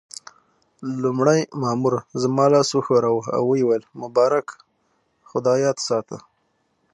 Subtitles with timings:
[1.03, 4.47] لومړي مامور زما لاس وښوراوه او ويې ویل: مبارک،
[5.27, 6.17] خو دا یاد ساته.